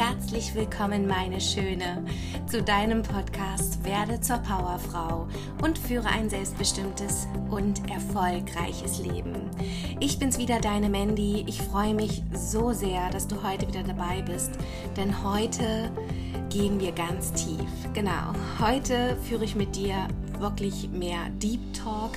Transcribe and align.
herzlich 0.00 0.54
willkommen, 0.54 1.06
meine 1.06 1.42
Schöne, 1.42 2.02
zu 2.46 2.62
deinem 2.62 3.02
Podcast 3.02 3.84
Werde 3.84 4.18
zur 4.18 4.38
Powerfrau 4.38 5.28
und 5.62 5.78
führe 5.78 6.08
ein 6.08 6.30
selbstbestimmtes 6.30 7.28
und 7.50 7.90
erfolgreiches 7.90 9.00
Leben. 9.00 9.50
Ich 10.00 10.18
bin's 10.18 10.38
wieder, 10.38 10.58
deine 10.58 10.88
Mandy. 10.88 11.44
Ich 11.46 11.60
freue 11.60 11.92
mich 11.92 12.22
so 12.32 12.72
sehr, 12.72 13.10
dass 13.10 13.28
du 13.28 13.42
heute 13.42 13.68
wieder 13.68 13.82
dabei 13.82 14.22
bist, 14.22 14.52
denn 14.96 15.22
heute 15.22 15.90
gehen 16.48 16.80
wir 16.80 16.92
ganz 16.92 17.34
tief. 17.34 17.68
Genau, 17.92 18.32
heute 18.58 19.18
führe 19.28 19.44
ich 19.44 19.54
mit 19.54 19.76
dir 19.76 20.08
wirklich 20.38 20.88
mehr 20.88 21.28
Deep 21.42 21.60
Talk 21.74 22.12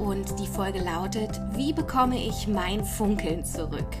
und 0.00 0.38
die 0.40 0.46
Folge 0.46 0.80
lautet, 0.80 1.40
wie 1.52 1.72
bekomme 1.72 2.18
ich 2.18 2.48
mein 2.48 2.84
Funkeln 2.84 3.44
zurück? 3.44 3.96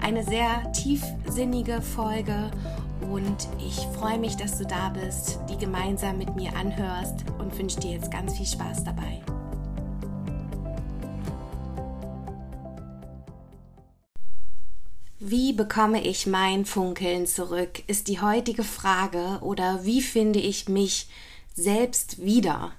Eine 0.00 0.22
sehr 0.22 0.70
tiefsinnige 0.72 1.80
Folge 1.80 2.50
und 3.10 3.48
ich 3.58 3.76
freue 3.98 4.18
mich, 4.18 4.36
dass 4.36 4.58
du 4.58 4.66
da 4.66 4.90
bist, 4.90 5.38
die 5.48 5.56
gemeinsam 5.56 6.18
mit 6.18 6.36
mir 6.36 6.54
anhörst 6.54 7.24
und 7.38 7.56
wünsche 7.58 7.80
dir 7.80 7.92
jetzt 7.92 8.10
ganz 8.10 8.36
viel 8.36 8.46
Spaß 8.46 8.84
dabei. 8.84 9.22
Wie 15.18 15.52
bekomme 15.52 16.02
ich 16.04 16.26
mein 16.26 16.64
Funkeln 16.64 17.26
zurück, 17.26 17.82
ist 17.86 18.08
die 18.08 18.20
heutige 18.20 18.64
Frage 18.64 19.38
oder 19.40 19.84
wie 19.84 20.02
finde 20.02 20.38
ich 20.38 20.68
mich 20.68 21.08
selbst 21.54 22.22
wieder? 22.22 22.72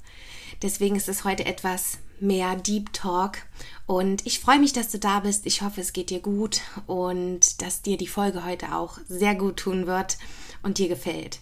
Deswegen 0.62 0.96
ist 0.96 1.10
es 1.10 1.26
heute 1.26 1.46
etwas 1.46 2.00
mehr 2.22 2.56
Deep 2.56 2.94
Talk. 2.94 3.40
Und 3.86 4.26
ich 4.26 4.40
freue 4.40 4.60
mich, 4.60 4.74
dass 4.74 4.90
du 4.90 5.00
da 5.00 5.20
bist. 5.20 5.46
Ich 5.46 5.62
hoffe, 5.62 5.82
es 5.82 5.94
geht 5.94 6.10
dir 6.10 6.20
gut 6.20 6.62
und 6.88 7.62
dass 7.62 7.82
dir 7.82 7.98
die 7.98 8.08
Folge 8.08 8.46
heute 8.46 8.76
auch 8.76 9.00
sehr 9.08 9.36
gut 9.36 9.58
tun 9.58 9.88
wird 9.88 10.18
und 10.62 10.78
dir 10.78 10.88
gefällt. 10.88 11.40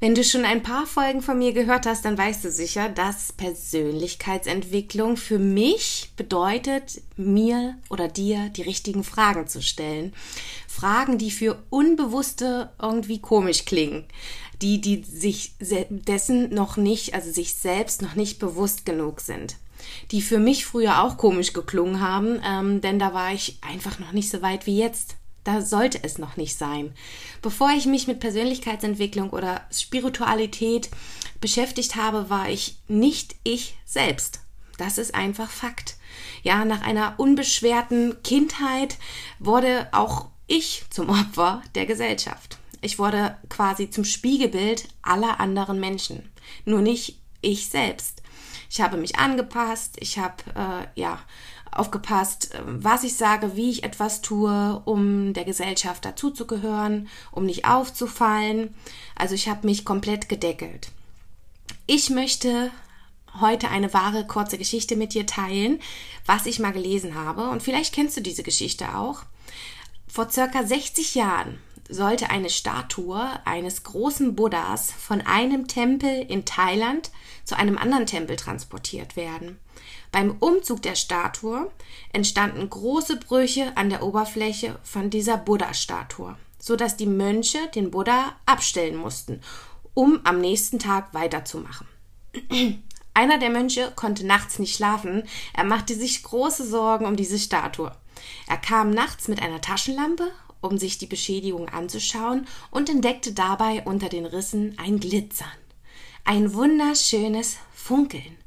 Wenn 0.00 0.14
du 0.14 0.24
schon 0.24 0.44
ein 0.44 0.62
paar 0.62 0.86
Folgen 0.86 1.22
von 1.22 1.38
mir 1.38 1.52
gehört 1.52 1.86
hast, 1.86 2.04
dann 2.04 2.18
weißt 2.18 2.44
du 2.44 2.50
sicher, 2.50 2.88
dass 2.88 3.32
Persönlichkeitsentwicklung 3.32 5.16
für 5.16 5.38
mich 5.38 6.10
bedeutet, 6.16 7.00
mir 7.16 7.76
oder 7.88 8.08
dir 8.08 8.50
die 8.50 8.62
richtigen 8.62 9.04
Fragen 9.04 9.46
zu 9.46 9.62
stellen. 9.62 10.12
Fragen, 10.68 11.16
die 11.16 11.30
für 11.30 11.62
Unbewusste 11.70 12.70
irgendwie 12.82 13.20
komisch 13.20 13.64
klingen 13.64 14.04
die, 14.62 14.80
die 14.80 15.02
sich 15.02 15.54
dessen 15.60 16.54
noch 16.54 16.76
nicht, 16.76 17.14
also 17.14 17.30
sich 17.30 17.54
selbst 17.54 18.02
noch 18.02 18.14
nicht 18.14 18.38
bewusst 18.38 18.86
genug 18.86 19.20
sind. 19.20 19.56
Die 20.10 20.22
für 20.22 20.38
mich 20.38 20.66
früher 20.66 21.02
auch 21.02 21.16
komisch 21.16 21.52
geklungen 21.52 22.00
haben, 22.00 22.40
ähm, 22.44 22.80
denn 22.80 22.98
da 22.98 23.14
war 23.14 23.32
ich 23.32 23.58
einfach 23.62 23.98
noch 23.98 24.12
nicht 24.12 24.30
so 24.30 24.42
weit 24.42 24.66
wie 24.66 24.78
jetzt. 24.78 25.16
Da 25.44 25.60
sollte 25.60 26.02
es 26.02 26.18
noch 26.18 26.36
nicht 26.36 26.56
sein. 26.56 26.94
Bevor 27.42 27.70
ich 27.70 27.84
mich 27.84 28.06
mit 28.06 28.18
Persönlichkeitsentwicklung 28.18 29.30
oder 29.30 29.60
Spiritualität 29.70 30.88
beschäftigt 31.40 31.96
habe, 31.96 32.30
war 32.30 32.48
ich 32.48 32.78
nicht 32.88 33.36
ich 33.44 33.76
selbst. 33.84 34.40
Das 34.78 34.98
ist 34.98 35.14
einfach 35.14 35.50
Fakt. 35.50 35.96
Ja, 36.42 36.64
nach 36.64 36.82
einer 36.82 37.14
unbeschwerten 37.18 38.22
Kindheit 38.22 38.98
wurde 39.38 39.88
auch 39.92 40.28
ich 40.46 40.84
zum 40.90 41.10
Opfer 41.10 41.62
der 41.74 41.86
Gesellschaft. 41.86 42.58
Ich 42.80 42.98
wurde 42.98 43.36
quasi 43.48 43.90
zum 43.90 44.04
Spiegelbild 44.04 44.88
aller 45.02 45.40
anderen 45.40 45.80
Menschen, 45.80 46.30
nur 46.64 46.82
nicht 46.82 47.18
ich 47.40 47.68
selbst. 47.68 48.22
Ich 48.70 48.80
habe 48.80 48.96
mich 48.96 49.18
angepasst, 49.18 49.96
ich 50.00 50.18
habe 50.18 50.42
äh, 50.54 51.00
ja 51.00 51.18
aufgepasst, 51.70 52.54
äh, 52.54 52.60
was 52.64 53.04
ich 53.04 53.16
sage, 53.16 53.56
wie 53.56 53.70
ich 53.70 53.84
etwas 53.84 54.20
tue, 54.22 54.82
um 54.84 55.32
der 55.32 55.44
Gesellschaft 55.44 56.04
dazuzugehören, 56.04 57.08
um 57.32 57.44
nicht 57.46 57.66
aufzufallen. 57.66 58.74
Also 59.16 59.34
ich 59.34 59.48
habe 59.48 59.66
mich 59.66 59.84
komplett 59.84 60.28
gedeckelt. 60.28 60.90
Ich 61.86 62.10
möchte 62.10 62.70
heute 63.40 63.68
eine 63.68 63.92
wahre 63.92 64.26
kurze 64.26 64.58
Geschichte 64.58 64.96
mit 64.96 65.14
dir 65.14 65.26
teilen, 65.26 65.80
was 66.24 66.46
ich 66.46 66.60
mal 66.60 66.72
gelesen 66.72 67.14
habe. 67.14 67.48
Und 67.50 67.62
vielleicht 67.62 67.94
kennst 67.94 68.16
du 68.16 68.20
diese 68.20 68.42
Geschichte 68.42 68.96
auch. 68.96 69.22
Vor 70.06 70.30
circa 70.30 70.64
60 70.64 71.16
Jahren 71.16 71.58
sollte 71.88 72.30
eine 72.30 72.50
Statue 72.50 73.28
eines 73.44 73.82
großen 73.82 74.34
Buddhas 74.34 74.90
von 74.92 75.20
einem 75.20 75.68
Tempel 75.68 76.24
in 76.28 76.44
Thailand 76.44 77.10
zu 77.44 77.56
einem 77.56 77.78
anderen 77.78 78.06
Tempel 78.06 78.36
transportiert 78.36 79.16
werden. 79.16 79.58
Beim 80.12 80.36
Umzug 80.40 80.82
der 80.82 80.94
Statue 80.94 81.70
entstanden 82.12 82.70
große 82.70 83.16
Brüche 83.16 83.76
an 83.76 83.90
der 83.90 84.02
Oberfläche 84.02 84.78
von 84.82 85.10
dieser 85.10 85.36
Buddha-Statue, 85.36 86.36
so 86.58 86.76
dass 86.76 86.96
die 86.96 87.06
Mönche 87.06 87.58
den 87.74 87.90
Buddha 87.90 88.36
abstellen 88.46 88.96
mussten, 88.96 89.40
um 89.92 90.20
am 90.24 90.40
nächsten 90.40 90.78
Tag 90.78 91.12
weiterzumachen. 91.12 91.86
Einer 93.14 93.38
der 93.38 93.50
Mönche 93.50 93.92
konnte 93.94 94.26
nachts 94.26 94.58
nicht 94.58 94.74
schlafen, 94.74 95.24
er 95.52 95.64
machte 95.64 95.94
sich 95.94 96.22
große 96.22 96.66
Sorgen 96.66 97.06
um 97.06 97.16
diese 97.16 97.38
Statue. 97.38 97.92
Er 98.48 98.56
kam 98.56 98.90
nachts 98.90 99.28
mit 99.28 99.42
einer 99.42 99.60
Taschenlampe 99.60 100.30
um 100.64 100.78
sich 100.78 100.98
die 100.98 101.06
Beschädigung 101.06 101.68
anzuschauen 101.68 102.46
und 102.70 102.88
entdeckte 102.88 103.32
dabei 103.32 103.82
unter 103.84 104.08
den 104.08 104.26
Rissen 104.26 104.76
ein 104.78 104.98
Glitzern, 104.98 105.48
ein 106.24 106.54
wunderschönes 106.54 107.58
Funkeln. 107.74 108.38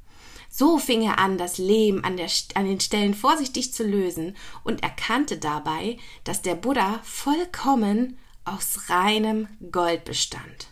So 0.49 0.79
fing 0.79 1.03
er 1.03 1.19
an, 1.19 1.37
das 1.37 1.59
Lehm 1.59 2.03
an, 2.03 2.17
der, 2.17 2.27
an 2.55 2.65
den 2.65 2.79
Stellen 2.79 3.13
vorsichtig 3.13 3.73
zu 3.73 3.83
lösen 3.83 4.35
und 4.63 4.81
erkannte 4.81 5.37
dabei, 5.37 5.97
dass 6.23 6.41
der 6.41 6.55
Buddha 6.55 6.99
vollkommen 7.03 8.17
aus 8.43 8.89
reinem 8.89 9.47
Gold 9.71 10.05
bestand. 10.05 10.67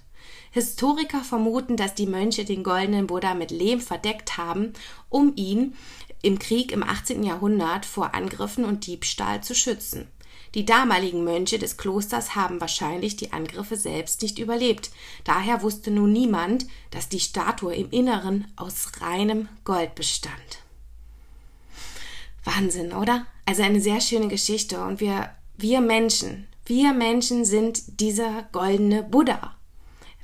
Historiker 0.49 1.21
vermuten, 1.21 1.75
dass 1.75 1.93
die 1.93 2.07
Mönche 2.07 2.45
den 2.45 2.63
goldenen 2.63 3.07
Buddha 3.07 3.35
mit 3.35 3.51
Lehm 3.51 3.81
verdeckt 3.81 4.37
haben, 4.37 4.73
um 5.09 5.33
ihn 5.35 5.75
im 6.21 6.39
Krieg 6.39 6.71
im 6.71 6.81
18. 6.81 7.23
Jahrhundert 7.23 7.85
vor 7.85 8.15
Angriffen 8.15 8.65
und 8.65 8.87
Diebstahl 8.87 9.43
zu 9.43 9.53
schützen. 9.53 10.07
Die 10.55 10.65
damaligen 10.65 11.25
Mönche 11.25 11.59
des 11.59 11.75
Klosters 11.75 12.33
haben 12.33 12.61
wahrscheinlich 12.61 13.17
die 13.17 13.33
Angriffe 13.33 13.75
selbst 13.75 14.21
nicht 14.21 14.39
überlebt. 14.39 14.89
Daher 15.25 15.61
wusste 15.61 15.91
nun 15.91 16.13
niemand, 16.13 16.65
dass 16.91 17.09
die 17.09 17.19
Statue 17.19 17.75
im 17.75 17.89
Inneren 17.91 18.47
aus 18.55 19.01
reinem 19.01 19.49
Gold 19.65 19.95
bestand. 19.95 20.63
Wahnsinn, 22.45 22.93
oder? 22.93 23.25
Also 23.45 23.63
eine 23.63 23.81
sehr 23.81 23.99
schöne 23.99 24.29
Geschichte 24.29 24.81
und 24.81 25.01
wir, 25.01 25.29
wir 25.57 25.81
Menschen, 25.81 26.47
wir 26.65 26.93
Menschen 26.93 27.43
sind 27.43 27.99
dieser 27.99 28.43
goldene 28.53 29.03
Buddha. 29.03 29.55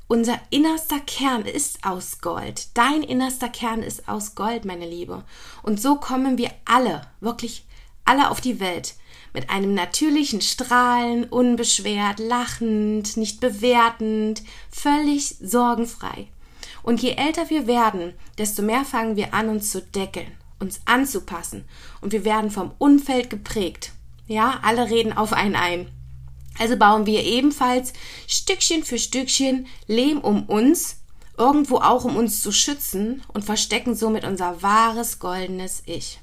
Unser 0.08 0.40
innerster 0.50 1.00
Kern 1.00 1.46
ist 1.46 1.84
aus 1.84 2.22
Gold. 2.22 2.70
Dein 2.74 3.04
innerster 3.04 3.50
Kern 3.50 3.84
ist 3.84 4.08
aus 4.08 4.36
Gold, 4.36 4.64
meine 4.64 4.88
Liebe. 4.88 5.26
Und 5.62 5.82
so 5.82 5.96
kommen 5.96 6.38
wir 6.38 6.52
alle, 6.66 7.02
wirklich 7.20 7.66
alle 8.06 8.30
auf 8.30 8.40
die 8.40 8.60
Welt 8.60 8.96
mit 9.34 9.50
einem 9.50 9.74
natürlichen 9.74 10.42
Strahlen, 10.42 11.26
unbeschwert, 11.26 12.20
lachend, 12.20 13.18
nicht 13.18 13.40
bewertend, 13.40 14.44
völlig 14.70 15.36
sorgenfrei. 15.42 16.28
Und 16.84 17.02
je 17.02 17.12
älter 17.12 17.50
wir 17.50 17.68
werden, 17.68 18.14
desto 18.38 18.62
mehr 18.62 18.86
fangen 18.86 19.16
wir 19.16 19.34
an, 19.34 19.50
uns 19.50 19.72
zu 19.72 19.82
deckeln, 19.82 20.32
uns 20.60 20.82
anzupassen. 20.86 21.66
Und 22.02 22.12
wir 22.12 22.26
werden 22.26 22.52
vom 22.52 22.72
Umfeld 22.78 23.30
geprägt. 23.30 23.92
Ja, 24.28 24.60
alle 24.64 24.90
reden 24.90 25.14
auf 25.14 25.34
einen 25.34 25.56
ein. 25.56 25.90
Also 26.60 26.78
bauen 26.78 27.06
wir 27.06 27.24
ebenfalls 27.24 27.94
Stückchen 28.28 28.84
für 28.84 29.00
Stückchen 29.00 29.68
Lehm 29.88 30.20
um 30.20 30.44
uns, 30.44 30.98
irgendwo 31.38 31.78
auch 31.78 32.04
um 32.04 32.18
uns 32.18 32.42
zu 32.42 32.52
schützen 32.52 33.24
und 33.34 33.46
verstecken 33.46 33.96
somit 33.96 34.26
unser 34.26 34.62
wahres 34.62 35.20
goldenes 35.20 35.84
Ich. 35.86 36.20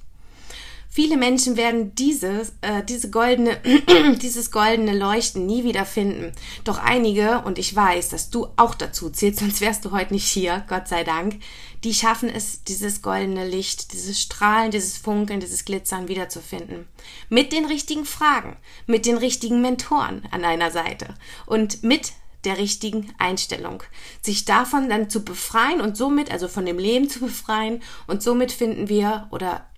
Viele 0.91 1.19
Menschen 1.19 1.57
werden 1.59 1.95
dieses, 1.95 2.55
äh, 2.63 2.83
diese 2.83 3.11
goldene, 3.11 3.61
dieses 4.23 4.51
goldene 4.51 4.97
Leuchten 4.97 5.45
nie 5.45 5.63
wieder 5.63 5.85
finden. 5.85 6.33
Doch 6.65 6.79
einige, 6.79 7.43
und 7.43 7.59
ich 7.59 7.77
weiß, 7.77 8.09
dass 8.09 8.31
du 8.31 8.49
auch 8.57 8.75
dazu 8.75 9.11
zählst, 9.11 9.39
sonst 9.41 9.61
wärst 9.61 9.85
du 9.85 9.93
heute 9.93 10.15
nicht 10.15 10.27
hier, 10.27 10.65
Gott 10.69 10.89
sei 10.89 11.05
Dank, 11.05 11.41
die 11.85 11.95
schaffen 11.95 12.31
es, 12.31 12.65
dieses 12.65 13.03
goldene 13.03 13.47
Licht, 13.47 13.93
dieses 13.93 14.21
Strahlen, 14.21 14.71
dieses 14.71 14.97
Funkeln, 14.97 15.41
dieses 15.41 15.65
Glitzern 15.67 16.09
wiederzufinden. 16.09 16.89
Mit 17.29 17.53
den 17.53 17.67
richtigen 17.67 18.07
Fragen, 18.07 18.57
mit 18.87 19.05
den 19.05 19.19
richtigen 19.19 19.61
Mentoren 19.61 20.23
an 20.31 20.45
einer 20.45 20.71
Seite 20.71 21.15
und 21.47 21.83
mit 21.83 22.13
der 22.45 22.59
richtigen 22.59 23.13
Einstellung. 23.19 23.83
Sich 24.23 24.47
davon 24.47 24.89
dann 24.89 25.11
zu 25.11 25.25
befreien 25.25 25.81
und 25.81 25.97
somit, 25.97 26.31
also 26.31 26.49
von 26.49 26.65
dem 26.65 26.79
Leben 26.79 27.11
zu 27.11 27.21
befreien 27.21 27.83
und 28.07 28.23
somit 28.23 28.53
finden 28.53 28.89
wir 28.89 29.29
oder 29.31 29.69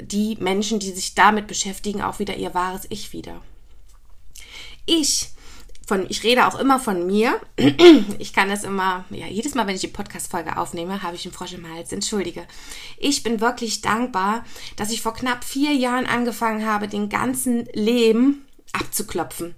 die 0.00 0.36
Menschen, 0.40 0.78
die 0.78 0.90
sich 0.90 1.14
damit 1.14 1.46
beschäftigen, 1.46 2.02
auch 2.02 2.18
wieder 2.18 2.36
ihr 2.36 2.54
wahres 2.54 2.86
Ich 2.88 3.12
wieder. 3.12 3.42
Ich 4.86 5.28
von, 5.86 6.06
ich 6.08 6.22
rede 6.22 6.46
auch 6.46 6.58
immer 6.58 6.78
von 6.78 7.06
mir. 7.06 7.40
Ich 8.18 8.32
kann 8.32 8.48
das 8.48 8.64
immer, 8.64 9.04
ja, 9.10 9.26
jedes 9.26 9.54
Mal, 9.54 9.66
wenn 9.66 9.74
ich 9.74 9.80
die 9.80 9.88
Podcast-Folge 9.88 10.56
aufnehme, 10.56 11.02
habe 11.02 11.16
ich 11.16 11.24
einen 11.24 11.34
Frosch 11.34 11.54
im 11.54 11.68
Hals. 11.68 11.92
Entschuldige. 11.92 12.46
Ich 12.98 13.22
bin 13.22 13.40
wirklich 13.40 13.80
dankbar, 13.80 14.44
dass 14.76 14.90
ich 14.90 15.02
vor 15.02 15.12
knapp 15.12 15.44
vier 15.44 15.74
Jahren 15.74 16.06
angefangen 16.06 16.66
habe, 16.66 16.88
den 16.88 17.08
ganzen 17.08 17.66
Leben 17.72 18.46
abzuklopfen 18.72 19.54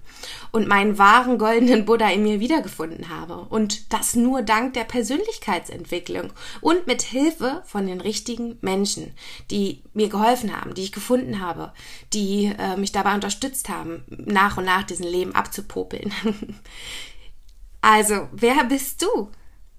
und 0.51 0.67
meinen 0.67 0.97
wahren 0.97 1.37
goldenen 1.37 1.85
Buddha 1.85 2.09
in 2.09 2.23
mir 2.23 2.39
wiedergefunden 2.39 3.09
habe. 3.09 3.45
Und 3.49 3.93
das 3.93 4.15
nur 4.15 4.41
dank 4.41 4.73
der 4.73 4.83
Persönlichkeitsentwicklung 4.83 6.33
und 6.61 6.85
mit 6.85 7.01
Hilfe 7.01 7.63
von 7.65 7.87
den 7.87 8.01
richtigen 8.01 8.57
Menschen, 8.61 9.13
die 9.51 9.83
mir 9.93 10.09
geholfen 10.09 10.55
haben, 10.55 10.73
die 10.73 10.83
ich 10.83 10.91
gefunden 10.91 11.39
habe, 11.39 11.73
die 12.13 12.53
äh, 12.57 12.75
mich 12.75 12.91
dabei 12.91 13.15
unterstützt 13.15 13.69
haben, 13.69 14.03
nach 14.07 14.57
und 14.57 14.65
nach 14.65 14.83
diesen 14.83 15.05
Leben 15.05 15.33
abzupopeln. 15.33 16.13
also, 17.81 18.27
wer 18.33 18.65
bist 18.65 19.01
du? 19.01 19.31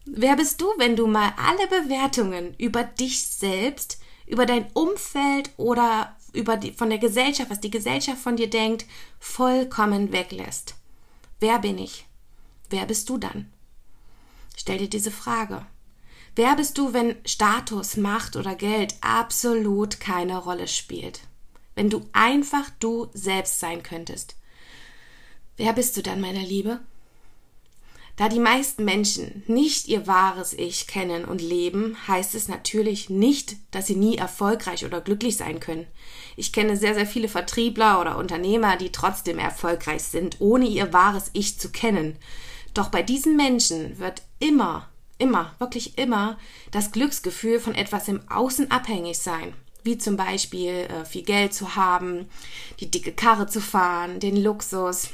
Wer 0.07 0.37
bist 0.37 0.61
du, 0.61 0.67
wenn 0.79 0.97
du 0.97 1.07
mal 1.07 1.33
alle 1.37 1.83
Bewertungen 1.83 2.55
über 2.59 2.85
dich 2.85 3.27
selbst, 3.27 3.99
über 4.27 4.47
dein 4.47 4.67
Umfeld 4.73 5.51
oder 5.57 6.16
über 6.37 6.57
die, 6.57 6.73
von 6.73 6.91
der 6.91 6.99
Gesellschaft, 6.99 7.51
was 7.51 7.61
die 7.61 7.71
Gesellschaft 7.71 8.21
von 8.21 8.37
dir 8.37 8.49
denkt, 8.49 8.87
vollkommen 9.19 10.13
weglässt. 10.13 10.75
Wer 11.41 11.59
bin 11.59 11.79
ich? 11.79 12.07
Wer 12.71 12.87
bist 12.87 13.09
du 13.09 13.19
dann? 13.19 13.53
Stell 14.57 14.79
dir 14.79 14.89
diese 14.89 15.11
Frage. 15.11 15.67
Wer 16.35 16.55
bist 16.57 16.77
du, 16.79 16.93
wenn 16.93 17.17
Status, 17.25 17.97
Macht 17.97 18.37
oder 18.37 18.55
Geld 18.55 18.95
absolut 19.01 20.01
keine 20.01 20.39
Rolle 20.39 20.69
spielt? 20.69 21.21
Wenn 21.75 21.91
du 21.91 22.07
einfach 22.13 22.71
du 22.79 23.09
selbst 23.15 23.61
sein 23.61 23.83
könntest. 23.83 24.37
Wer 25.57 25.73
bist 25.73 25.97
du 25.97 26.03
dann, 26.03 26.21
meine 26.21 26.41
Liebe? 26.41 26.81
Da 28.17 28.31
die 28.31 28.41
meisten 28.41 28.87
Menschen 28.87 29.43
nicht 29.47 29.89
ihr 29.89 30.07
wahres 30.07 30.55
Ich 30.55 30.87
kennen 30.87 31.27
und 31.27 31.43
leben, 31.43 31.97
heißt 32.09 32.35
es 32.35 32.49
natürlich 32.49 33.11
nicht, 33.11 33.57
dass 33.71 33.87
sie 33.87 33.95
nie 33.95 34.17
erfolgreich 34.17 34.87
oder 34.87 35.03
glücklich 35.03 35.37
sein 35.37 35.61
können. 35.61 35.87
Ich 36.35 36.51
kenne 36.51 36.79
sehr, 36.79 36.95
sehr 36.95 37.07
viele 37.07 37.29
Vertriebler 37.29 38.01
oder 38.01 38.17
Unternehmer, 38.17 38.77
die 38.77 38.91
trotzdem 38.91 39.39
erfolgreich 39.39 40.03
sind, 40.03 40.41
ohne 40.41 40.67
ihr 40.67 40.95
wahres 40.95 41.31
Ich 41.35 41.61
zu 41.61 41.71
kennen. 41.71 42.17
Doch 42.73 42.89
bei 42.89 43.03
diesen 43.03 43.37
Menschen 43.37 43.99
wird 43.99 44.23
immer, 44.39 44.89
immer, 45.19 45.55
wirklich 45.59 45.99
immer 45.99 46.39
das 46.71 46.93
Glücksgefühl 46.93 47.61
von 47.61 47.75
etwas 47.75 48.09
im 48.09 48.27
Außen 48.31 48.71
abhängig 48.71 49.19
sein 49.19 49.53
wie 49.87 49.97
zum 49.97 50.17
Beispiel 50.17 50.89
äh, 50.89 51.05
viel 51.05 51.23
Geld 51.23 51.55
zu 51.55 51.77
haben, 51.77 52.29
die 52.81 52.91
dicke 52.91 53.13
Karre 53.13 53.47
zu 53.47 53.61
fahren, 53.61 54.19
den 54.19 54.37
Luxus, 54.37 55.11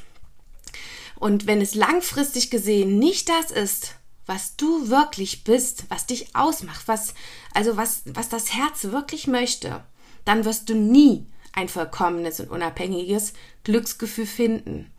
und 1.23 1.47
wenn 1.47 1.61
es 1.61 1.77
langfristig 1.77 2.51
gesehen 2.51 2.99
nicht 2.99 3.29
das 3.29 3.53
ist, 3.53 3.95
was 4.27 4.57
du 4.57 4.89
wirklich 4.89 5.45
bist, 5.45 5.85
was 5.89 6.05
dich 6.05 6.35
ausmacht, 6.35 6.89
was, 6.89 7.15
also 7.55 7.77
was, 7.77 8.03
was 8.07 8.29
das 8.29 8.53
Herz 8.53 8.87
wirklich 8.87 9.29
möchte, 9.29 9.85
dann 10.25 10.45
wirst 10.45 10.69
du 10.69 10.75
nie 10.75 11.29
ein 11.53 11.69
vollkommenes 11.69 12.41
und 12.41 12.51
unabhängiges 12.51 13.35
Glücksgefühl 13.63 14.27
finden. 14.27 14.91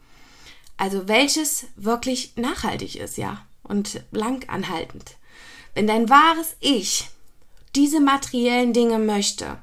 Also 0.78 1.10
welches 1.10 1.66
wirklich 1.76 2.38
nachhaltig 2.38 2.96
ist, 2.96 3.18
ja, 3.18 3.46
und 3.62 4.02
lang 4.12 4.48
anhaltend. 4.48 5.18
Wenn 5.74 5.88
dein 5.88 6.10
wahres 6.10 6.56
Ich 6.62 7.10
diese 7.76 8.00
materiellen 8.00 8.72
Dinge 8.72 8.98
möchte, 8.98 9.58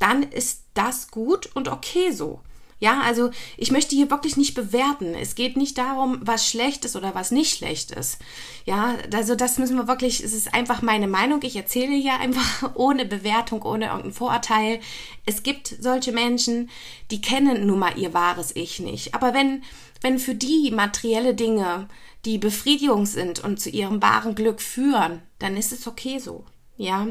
dann 0.00 0.24
ist 0.24 0.64
das 0.74 1.12
gut 1.12 1.54
und 1.54 1.68
okay 1.68 2.10
so. 2.10 2.40
Ja, 2.80 3.02
also 3.02 3.30
ich 3.58 3.70
möchte 3.70 3.94
hier 3.94 4.10
wirklich 4.10 4.38
nicht 4.38 4.54
bewerten. 4.54 5.14
Es 5.14 5.34
geht 5.34 5.58
nicht 5.58 5.76
darum, 5.76 6.18
was 6.22 6.48
schlecht 6.48 6.86
ist 6.86 6.96
oder 6.96 7.14
was 7.14 7.30
nicht 7.30 7.54
schlecht 7.54 7.90
ist. 7.90 8.18
Ja, 8.64 8.96
also 9.12 9.34
das 9.34 9.58
müssen 9.58 9.76
wir 9.76 9.86
wirklich, 9.86 10.24
es 10.24 10.32
ist 10.32 10.54
einfach 10.54 10.80
meine 10.80 11.06
Meinung. 11.06 11.40
Ich 11.42 11.54
erzähle 11.54 11.94
hier 11.94 12.14
einfach 12.14 12.70
ohne 12.74 13.04
Bewertung, 13.04 13.62
ohne 13.62 13.86
irgendein 13.88 14.14
Vorurteil. 14.14 14.80
Es 15.26 15.42
gibt 15.42 15.76
solche 15.78 16.12
Menschen, 16.12 16.70
die 17.10 17.20
kennen 17.20 17.66
nun 17.66 17.78
mal 17.78 17.98
ihr 17.98 18.14
wahres 18.14 18.56
Ich 18.56 18.80
nicht. 18.80 19.14
Aber 19.14 19.34
wenn, 19.34 19.62
wenn 20.00 20.18
für 20.18 20.34
die 20.34 20.70
materielle 20.70 21.34
Dinge 21.34 21.86
die 22.24 22.38
Befriedigung 22.38 23.04
sind 23.04 23.44
und 23.44 23.60
zu 23.60 23.68
ihrem 23.68 24.00
wahren 24.00 24.34
Glück 24.34 24.62
führen, 24.62 25.20
dann 25.38 25.56
ist 25.58 25.72
es 25.72 25.86
okay 25.86 26.18
so. 26.18 26.46
Ja. 26.78 27.08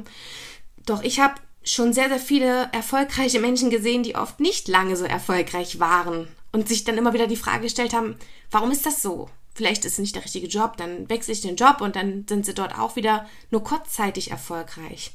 Doch 0.87 1.03
ich 1.03 1.19
habe 1.19 1.35
schon 1.73 1.93
sehr, 1.93 2.09
sehr 2.09 2.19
viele 2.19 2.69
erfolgreiche 2.71 3.39
Menschen 3.39 3.69
gesehen, 3.69 4.03
die 4.03 4.15
oft 4.15 4.39
nicht 4.39 4.67
lange 4.67 4.95
so 4.95 5.05
erfolgreich 5.05 5.79
waren 5.79 6.27
und 6.51 6.67
sich 6.67 6.83
dann 6.83 6.97
immer 6.97 7.13
wieder 7.13 7.27
die 7.27 7.35
Frage 7.35 7.63
gestellt 7.63 7.93
haben, 7.93 8.15
warum 8.51 8.71
ist 8.71 8.85
das 8.85 9.01
so? 9.01 9.29
Vielleicht 9.53 9.85
ist 9.85 9.93
es 9.93 9.99
nicht 9.99 10.15
der 10.15 10.23
richtige 10.23 10.47
Job, 10.47 10.77
dann 10.77 11.09
wechsle 11.09 11.33
ich 11.33 11.41
den 11.41 11.55
Job 11.55 11.81
und 11.81 11.95
dann 11.95 12.25
sind 12.27 12.45
sie 12.45 12.53
dort 12.53 12.77
auch 12.77 12.95
wieder 12.95 13.27
nur 13.51 13.63
kurzzeitig 13.63 14.31
erfolgreich. 14.31 15.11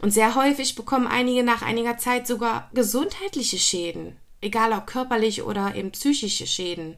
Und 0.00 0.12
sehr 0.12 0.34
häufig 0.34 0.74
bekommen 0.74 1.06
einige 1.06 1.42
nach 1.42 1.62
einiger 1.62 1.98
Zeit 1.98 2.26
sogar 2.26 2.70
gesundheitliche 2.72 3.58
Schäden, 3.58 4.16
egal 4.40 4.72
ob 4.72 4.86
körperlich 4.86 5.42
oder 5.42 5.74
eben 5.74 5.92
psychische 5.92 6.46
Schäden. 6.46 6.96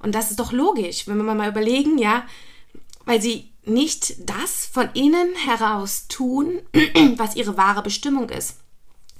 Und 0.00 0.14
das 0.14 0.30
ist 0.30 0.38
doch 0.38 0.52
logisch, 0.52 1.06
wenn 1.06 1.16
wir 1.16 1.34
mal 1.34 1.48
überlegen, 1.48 1.98
ja, 1.98 2.26
weil 3.04 3.22
sie 3.22 3.50
nicht 3.68 4.14
das 4.18 4.66
von 4.66 4.88
innen 4.94 5.34
heraus 5.34 6.06
tun, 6.08 6.60
was 7.16 7.36
ihre 7.36 7.56
wahre 7.56 7.82
Bestimmung 7.82 8.28
ist, 8.30 8.56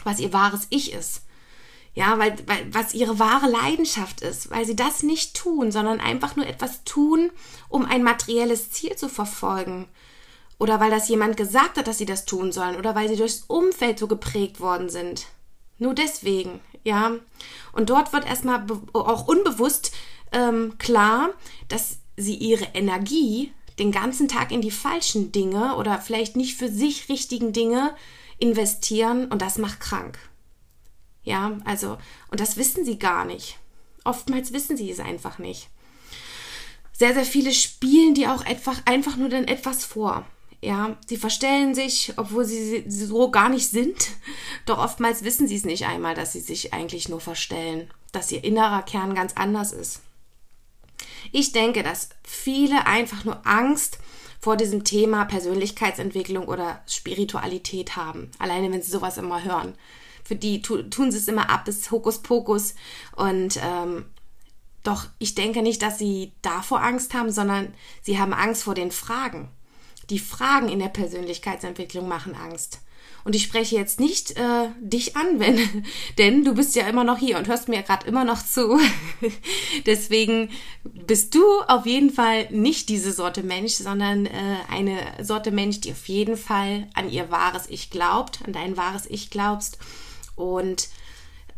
was 0.05 0.21
ihr 0.21 0.33
wahres 0.33 0.67
Ich 0.71 0.93
ist. 0.93 1.23
Ja, 1.95 2.19
weil, 2.19 2.37
weil, 2.47 2.73
was 2.73 2.95
ihre 2.95 3.19
wahre 3.19 3.49
Leidenschaft 3.49 4.21
ist, 4.21 4.51
weil 4.51 4.65
sie 4.65 4.77
das 4.77 5.03
nicht 5.03 5.35
tun, 5.35 5.73
sondern 5.73 6.01
einfach 6.01 6.37
nur 6.37 6.47
etwas 6.47 6.85
tun, 6.85 7.31
um 7.69 7.85
ein 7.85 8.05
materielles 8.05 8.71
Ziel 8.71 8.95
zu 8.95 9.09
verfolgen. 9.09 9.89
Oder 10.59 10.79
weil 10.81 10.91
das 10.91 11.09
jemand 11.09 11.37
gesagt 11.37 11.77
hat, 11.77 11.89
dass 11.89 11.99
sie 11.99 12.07
das 12.07 12.25
tun 12.25 12.53
sollen, 12.53 12.77
oder 12.77 12.95
weil 12.95 13.09
sie 13.09 13.17
durchs 13.17 13.45
Umfeld 13.49 13.99
so 13.99 14.07
geprägt 14.07 14.61
worden 14.61 14.91
sind. 14.91 15.27
Nur 15.79 15.95
deswegen, 15.95 16.61
ja. 16.85 17.13
Und 17.73 17.91
dort 17.91 18.13
wird 18.13 18.27
erstmal 18.27 18.65
auch 18.93 19.27
unbewusst 19.27 19.93
ähm, 20.33 20.77
klar, 20.79 21.31
dass 21.69 21.99
sie 22.17 22.35
ihre 22.35 22.67
Energie 22.75 23.53
den 23.79 23.93
ganzen 23.93 24.29
Tag 24.29 24.51
in 24.51 24.61
die 24.61 24.71
falschen 24.71 25.33
Dinge 25.33 25.77
oder 25.77 26.01
vielleicht 26.01 26.37
nicht 26.37 26.57
für 26.57 26.69
sich 26.69 27.09
richtigen 27.09 27.53
Dinge 27.53 27.95
investieren 28.39 29.27
und 29.27 29.43
das 29.43 29.59
macht 29.59 29.81
krank. 29.81 30.19
Ja, 31.23 31.59
also, 31.65 31.99
und 32.31 32.41
das 32.41 32.57
wissen 32.57 32.85
sie 32.85 32.99
gar 32.99 33.25
nicht. 33.25 33.59
Oftmals 34.05 34.53
wissen 34.53 34.77
sie 34.77 34.91
es 34.91 35.01
einfach 35.01 35.39
nicht. 35.39 35.69
Sehr, 36.93 37.15
sehr 37.15 37.25
viele 37.25 37.53
spielen 37.53 38.15
die 38.15 38.27
auch 38.27 38.45
einfach, 38.45 38.81
einfach 38.87 39.17
nur 39.17 39.29
dann 39.29 39.47
etwas 39.47 39.85
vor. 39.85 40.25
Ja, 40.61 40.97
sie 41.07 41.17
verstellen 41.17 41.75
sich, 41.75 42.15
obwohl 42.17 42.45
sie 42.45 42.85
so 42.89 43.31
gar 43.31 43.49
nicht 43.49 43.69
sind. 43.69 44.09
Doch 44.67 44.79
oftmals 44.79 45.23
wissen 45.23 45.47
sie 45.47 45.55
es 45.57 45.65
nicht 45.65 45.87
einmal, 45.87 46.15
dass 46.15 46.33
sie 46.33 46.41
sich 46.41 46.73
eigentlich 46.73 47.09
nur 47.09 47.21
verstellen, 47.21 47.89
dass 48.11 48.33
ihr 48.33 48.43
innerer 48.43 48.83
Kern 48.83 49.15
ganz 49.15 49.35
anders 49.35 49.73
ist. 49.73 50.01
Ich 51.33 51.53
denke, 51.53 51.83
dass 51.83 52.11
viele 52.23 52.87
einfach 52.87 53.25
nur 53.25 53.47
Angst 53.47 53.99
vor 54.41 54.57
diesem 54.57 54.85
Thema 54.85 55.25
Persönlichkeitsentwicklung 55.25 56.47
oder 56.47 56.83
Spiritualität 56.87 57.97
haben. 57.97 58.31
Alleine, 58.39 58.71
wenn 58.71 58.83
sie 58.83 58.91
sowas 58.91 59.19
immer 59.19 59.43
hören. 59.43 59.75
Für 60.25 60.37
die 60.37 60.63
tu 60.63 60.83
tun 60.83 61.11
sie 61.11 61.19
es 61.19 61.29
immer 61.29 61.51
ab, 61.51 61.67
ist 61.67 61.91
Hokuspokus. 61.91 62.75
Und 63.17 63.59
ähm, 63.63 64.05
doch 64.83 65.07
ich 65.19 65.35
denke 65.35 65.63
nicht, 65.63 65.83
dass 65.83 65.99
sie 65.99 66.33
davor 66.43 66.83
Angst 66.83 67.15
haben, 67.15 67.33
sondern 67.33 67.75
sie 68.03 68.19
haben 68.19 68.33
Angst 68.33 68.65
vor 68.65 68.75
den 68.75 68.91
Fragen. 68.91 69.49
Die 70.11 70.19
Fragen 70.19 70.69
in 70.69 70.79
der 70.79 70.89
Persönlichkeitsentwicklung 70.89 72.09
machen 72.09 72.35
Angst. 72.35 72.81
Und 73.29 73.37
ich 73.37 73.43
spreche 73.43 73.77
jetzt 73.77 74.01
nicht 74.01 74.39
äh, 74.39 74.69
dich 74.81 75.15
an, 75.15 75.39
wenn, 75.39 75.85
denn 76.17 76.45
du 76.45 76.55
bist 76.55 76.75
ja 76.75 76.89
immer 76.89 77.05
noch 77.05 77.19
hier 77.19 77.37
und 77.37 77.47
hörst 77.47 77.69
mir 77.69 77.83
gerade 77.83 78.07
immer 78.07 78.25
noch 78.25 78.43
zu. 78.43 78.81
Deswegen 79.85 80.49
bist 80.83 81.35
du 81.35 81.45
auf 81.67 81.85
jeden 81.85 82.09
Fall 82.09 82.49
nicht 82.51 82.89
diese 82.89 83.13
Sorte 83.13 83.43
Mensch, 83.43 83.75
sondern 83.75 84.25
äh, 84.25 84.31
eine 84.71 84.97
Sorte 85.21 85.51
Mensch, 85.51 85.83
die 85.83 85.93
auf 85.93 86.09
jeden 86.09 86.39
Fall 86.39 86.89
an 86.95 87.11
ihr 87.11 87.31
wahres 87.31 87.67
Ich 87.69 87.91
glaubt, 87.91 88.41
an 88.47 88.55
dein 88.55 88.79
wahres 88.79 89.05
Ich 89.05 89.29
glaubst 89.29 89.77
und 90.35 90.89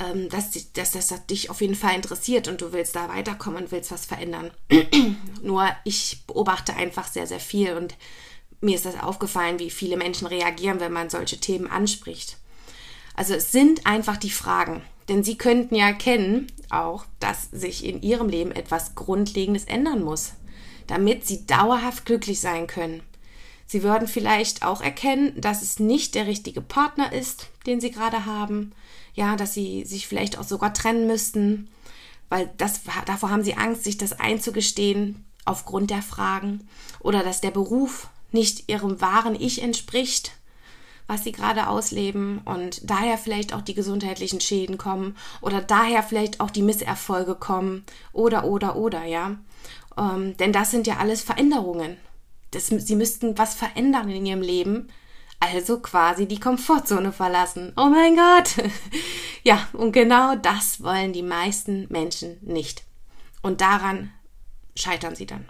ähm, 0.00 0.28
dass, 0.28 0.50
dass, 0.72 0.90
dass 0.90 1.06
das 1.06 1.26
dich 1.26 1.50
auf 1.50 1.60
jeden 1.60 1.76
Fall 1.76 1.94
interessiert 1.94 2.48
und 2.48 2.60
du 2.60 2.72
willst 2.72 2.96
da 2.96 3.08
weiterkommen 3.08 3.62
und 3.62 3.70
willst 3.70 3.92
was 3.92 4.06
verändern. 4.06 4.50
Nur 5.40 5.68
ich 5.84 6.24
beobachte 6.26 6.74
einfach 6.74 7.06
sehr, 7.06 7.28
sehr 7.28 7.38
viel 7.38 7.74
und 7.74 7.94
mir 8.61 8.75
ist 8.75 8.85
das 8.85 9.00
aufgefallen, 9.00 9.59
wie 9.59 9.71
viele 9.71 9.97
Menschen 9.97 10.26
reagieren, 10.26 10.81
wenn 10.81 10.93
man 10.93 11.11
solche 11.11 11.38
Themen 11.38 11.67
anspricht. 11.67 12.37
Also 13.14 13.35
es 13.35 13.52
sind 13.52 13.87
einfach 13.87 14.17
die 14.17 14.31
Fragen. 14.31 14.83
Denn 15.09 15.25
sie 15.25 15.37
könnten 15.37 15.75
ja 15.75 15.87
erkennen 15.87 16.47
auch, 16.71 17.05
dass 17.19 17.50
sich 17.50 17.85
in 17.85 18.00
ihrem 18.00 18.29
Leben 18.29 18.52
etwas 18.52 18.95
Grundlegendes 18.95 19.64
ändern 19.64 20.05
muss, 20.05 20.35
damit 20.87 21.26
sie 21.26 21.47
dauerhaft 21.47 22.07
glücklich 22.07 22.40
sein 22.40 22.69
können. 22.69 23.02
Sie 23.67 23.83
würden 23.83 24.09
vielleicht 24.09 24.64
auch 24.64 24.81
erkennen, 24.81 25.40
dass 25.40 25.62
es 25.62 25.81
nicht 25.81 26.14
der 26.14 26.26
richtige 26.26 26.61
Partner 26.61 27.12
ist, 27.12 27.49
den 27.67 27.81
sie 27.81 27.90
gerade 27.90 28.25
haben. 28.25 28.73
Ja, 29.14 29.37
dass 29.37 29.55
sie 29.55 29.85
sich 29.85 30.07
vielleicht 30.07 30.38
auch 30.38 30.45
sogar 30.45 30.73
trennen 30.73 31.09
müssten, 31.09 31.69
weil 32.29 32.50
das, 32.57 32.81
davor 33.07 33.31
haben 33.31 33.45
sie 33.45 33.55
Angst, 33.55 33.85
sich 33.85 33.99
das 33.99 34.19
einzugestehen 34.19 35.25
aufgrund 35.45 35.90
der 35.90 36.02
Fragen. 36.02 36.69
Oder 37.00 37.25
dass 37.25 37.40
der 37.40 37.50
Beruf 37.50 38.09
nicht 38.32 38.68
ihrem 38.68 39.00
wahren 39.00 39.37
Ich 39.38 39.62
entspricht, 39.62 40.32
was 41.06 41.25
sie 41.25 41.32
gerade 41.32 41.66
ausleben 41.68 42.38
und 42.44 42.88
daher 42.88 43.18
vielleicht 43.18 43.52
auch 43.52 43.62
die 43.62 43.75
gesundheitlichen 43.75 44.40
Schäden 44.40 44.78
kommen 44.78 45.16
oder 45.40 45.60
daher 45.60 46.02
vielleicht 46.02 46.40
auch 46.40 46.50
die 46.50 46.62
Misserfolge 46.62 47.34
kommen 47.34 47.84
oder, 48.12 48.44
oder, 48.44 48.76
oder, 48.76 49.04
ja. 49.04 49.37
Ähm, 49.99 50.37
denn 50.37 50.52
das 50.52 50.70
sind 50.70 50.87
ja 50.87 50.99
alles 50.99 51.22
Veränderungen. 51.22 51.96
Das, 52.52 52.68
sie 52.68 52.96
müssten 52.96 53.37
was 53.38 53.54
verändern 53.54 54.08
in 54.08 54.25
ihrem 54.25 54.42
Leben, 54.42 54.88
also 55.40 55.80
quasi 55.80 56.26
die 56.26 56.38
Komfortzone 56.38 57.12
verlassen. 57.12 57.72
Oh 57.76 57.88
mein 57.88 58.14
Gott! 58.14 58.70
ja, 59.42 59.68
und 59.72 59.92
genau 59.92 60.37
das 60.37 60.82
wollen 60.82 61.12
die 61.12 61.22
meisten 61.22 61.87
Menschen 61.90 62.38
nicht. 62.42 62.84
Und 63.42 63.60
daran 63.62 64.12
scheitern 64.76 65.16
sie 65.16 65.26
dann. 65.26 65.49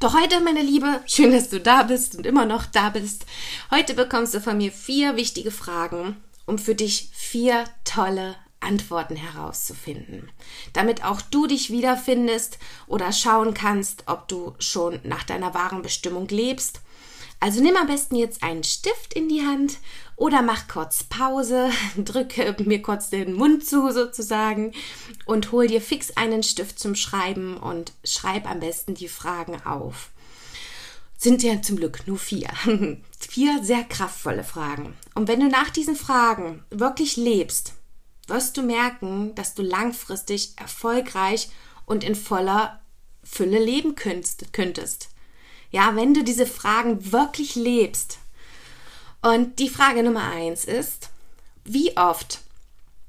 Doch 0.00 0.14
heute, 0.14 0.40
meine 0.40 0.62
Liebe, 0.62 1.00
schön, 1.06 1.32
dass 1.32 1.50
du 1.50 1.60
da 1.60 1.84
bist 1.84 2.16
und 2.16 2.26
immer 2.26 2.44
noch 2.46 2.66
da 2.66 2.90
bist. 2.90 3.26
Heute 3.70 3.94
bekommst 3.94 4.34
du 4.34 4.40
von 4.40 4.56
mir 4.56 4.72
vier 4.72 5.16
wichtige 5.16 5.50
Fragen, 5.50 6.16
um 6.46 6.58
für 6.58 6.74
dich 6.74 7.10
vier 7.12 7.64
tolle 7.84 8.34
Antworten 8.58 9.14
herauszufinden, 9.14 10.30
damit 10.72 11.04
auch 11.04 11.20
du 11.20 11.46
dich 11.46 11.70
wiederfindest 11.70 12.58
oder 12.86 13.12
schauen 13.12 13.54
kannst, 13.54 14.04
ob 14.06 14.26
du 14.26 14.54
schon 14.58 15.00
nach 15.04 15.22
deiner 15.22 15.54
wahren 15.54 15.82
Bestimmung 15.82 16.26
lebst 16.28 16.80
also 17.40 17.60
nimm 17.60 17.76
am 17.76 17.86
besten 17.86 18.16
jetzt 18.16 18.42
einen 18.42 18.64
Stift 18.64 19.14
in 19.14 19.28
die 19.28 19.42
Hand 19.42 19.78
oder 20.16 20.42
mach 20.42 20.68
kurz 20.68 21.04
Pause, 21.04 21.70
drücke 21.96 22.56
mir 22.64 22.82
kurz 22.82 23.10
den 23.10 23.34
Mund 23.34 23.66
zu 23.66 23.90
sozusagen 23.92 24.72
und 25.26 25.52
hol 25.52 25.66
dir 25.66 25.80
fix 25.80 26.16
einen 26.16 26.42
Stift 26.42 26.78
zum 26.78 26.94
Schreiben 26.94 27.56
und 27.56 27.92
schreib 28.04 28.48
am 28.48 28.60
besten 28.60 28.94
die 28.94 29.08
Fragen 29.08 29.60
auf. 29.64 30.10
Sind 31.16 31.42
ja 31.42 31.62
zum 31.62 31.76
Glück 31.76 32.06
nur 32.06 32.18
vier. 32.18 32.48
vier 33.18 33.62
sehr 33.62 33.84
kraftvolle 33.84 34.44
Fragen. 34.44 34.94
Und 35.14 35.28
wenn 35.28 35.40
du 35.40 35.48
nach 35.48 35.70
diesen 35.70 35.96
Fragen 35.96 36.64
wirklich 36.70 37.16
lebst, 37.16 37.74
wirst 38.26 38.56
du 38.56 38.62
merken, 38.62 39.34
dass 39.34 39.54
du 39.54 39.62
langfristig 39.62 40.52
erfolgreich 40.56 41.48
und 41.86 42.04
in 42.04 42.14
voller 42.14 42.80
Fülle 43.22 43.62
leben 43.62 43.94
könntest. 43.94 45.08
Ja, 45.74 45.96
wenn 45.96 46.14
du 46.14 46.22
diese 46.22 46.46
Fragen 46.46 47.10
wirklich 47.10 47.56
lebst. 47.56 48.18
Und 49.22 49.58
die 49.58 49.68
Frage 49.68 50.04
Nummer 50.04 50.30
eins 50.30 50.64
ist, 50.64 51.10
wie 51.64 51.96
oft 51.96 52.42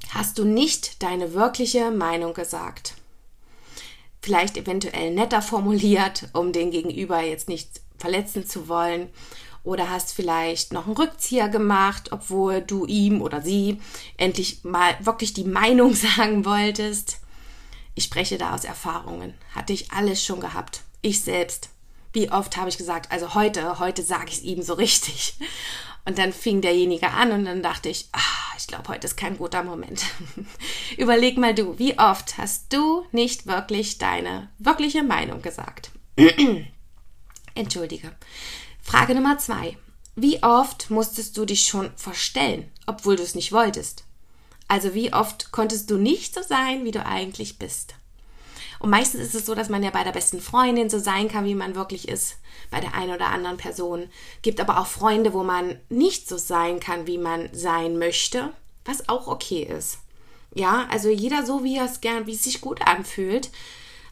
hast 0.10 0.40
du 0.40 0.46
nicht 0.46 1.04
deine 1.04 1.36
wirkliche 1.36 1.92
Meinung 1.92 2.34
gesagt? 2.34 2.96
Vielleicht 4.20 4.58
eventuell 4.58 5.14
netter 5.14 5.44
formuliert, 5.44 6.30
um 6.34 6.54
den 6.54 6.72
Gegenüber 6.72 7.22
jetzt 7.22 7.50
nicht 7.50 7.70
verletzen 8.00 8.48
zu 8.48 8.68
wollen. 8.68 9.10
Oder 9.64 9.92
hast 9.92 10.12
vielleicht 10.14 10.74
noch 10.74 10.88
einen 10.88 10.98
Rückzieher 10.98 11.50
gemacht, 11.50 12.12
obwohl 12.14 12.64
du 12.64 12.88
ihm 12.88 13.22
oder 13.22 13.44
sie 13.44 13.80
endlich 14.18 14.64
mal 14.64 14.98
wirklich 15.02 15.36
die 15.36 15.44
Meinung 15.44 15.94
sagen 16.18 16.46
wolltest. 16.46 17.20
Ich 17.94 18.06
spreche 18.06 18.40
da 18.40 18.56
aus 18.56 18.64
Erfahrungen. 18.64 19.36
Hatte 19.54 19.72
ich 19.72 19.92
alles 19.92 20.26
schon 20.26 20.40
gehabt. 20.40 20.82
Ich 21.04 21.22
selbst 21.22 21.70
wie 22.16 22.32
oft 22.32 22.58
habe 22.58 22.70
ich 22.70 22.78
gesagt, 22.78 23.12
also 23.12 23.36
heute, 23.36 23.80
heute 23.80 24.02
sage 24.02 24.30
ich 24.30 24.38
es 24.38 24.44
ihm 24.44 24.62
so 24.62 24.74
richtig. 24.74 25.36
Und 26.06 26.18
dann 26.18 26.34
fing 26.34 26.62
derjenige 26.62 27.10
an 27.10 27.32
und 27.32 27.46
dann 27.46 27.64
dachte 27.64 27.90
ich, 27.90 28.10
ah, 28.12 28.56
ich 28.58 28.68
glaube, 28.68 28.90
heute 28.90 29.08
ist 29.08 29.18
kein 29.18 29.38
guter 29.38 29.64
Moment. 29.64 30.04
Überleg 30.98 31.38
mal 31.38 31.54
du, 31.56 31.80
wie 31.80 31.98
oft 31.98 32.38
hast 32.38 32.72
du 32.72 33.06
nicht 33.12 33.48
wirklich 33.48 33.98
deine 33.98 34.50
wirkliche 34.60 35.04
Meinung 35.04 35.42
gesagt? 35.42 35.92
Entschuldige. 37.56 38.16
Frage 38.82 39.16
Nummer 39.16 39.40
zwei. 39.40 39.78
Wie 40.16 40.44
oft 40.44 40.92
musstest 40.92 41.36
du 41.38 41.46
dich 41.46 41.66
schon 41.66 41.92
verstellen, 41.98 42.72
obwohl 42.86 43.16
du 43.16 43.24
es 43.24 43.36
nicht 43.36 43.52
wolltest? 43.52 44.06
Also 44.68 44.94
wie 44.94 45.12
oft 45.12 45.52
konntest 45.52 45.90
du 45.90 45.98
nicht 45.98 46.34
so 46.34 46.42
sein, 46.42 46.86
wie 46.86 46.92
du 46.92 47.06
eigentlich 47.06 47.58
bist? 47.58 47.96
Und 48.86 48.92
meistens 48.92 49.22
ist 49.22 49.34
es 49.34 49.48
so, 49.48 49.56
dass 49.56 49.70
man 49.70 49.82
ja 49.82 49.90
bei 49.90 50.04
der 50.04 50.12
besten 50.12 50.40
Freundin 50.40 50.92
so 50.92 51.00
sein 51.00 51.28
kann, 51.28 51.46
wie 51.46 51.56
man 51.56 51.74
wirklich 51.74 52.08
ist, 52.08 52.38
bei 52.70 52.80
der 52.80 52.94
einen 52.94 53.16
oder 53.16 53.30
anderen 53.30 53.58
Person. 53.58 54.12
Gibt 54.44 54.60
aber 54.60 54.80
auch 54.80 54.86
Freunde, 54.86 55.34
wo 55.34 55.42
man 55.42 55.80
nicht 55.90 56.30
so 56.30 56.38
sein 56.38 56.80
kann, 56.80 57.08
wie 57.08 57.18
man 57.18 57.50
sein 57.52 57.98
möchte, 57.98 58.54
was 58.86 59.10
auch 59.10 59.28
okay 59.28 59.64
ist. 59.64 59.98
Ja, 60.54 60.88
also 60.92 61.10
jeder 61.10 61.48
so, 61.48 61.64
wie 61.64 61.78
er 61.78 61.86
es 61.86 62.00
gern, 62.00 62.28
wie 62.28 62.34
es 62.34 62.44
sich 62.44 62.62
gut 62.62 62.80
anfühlt. 62.86 63.50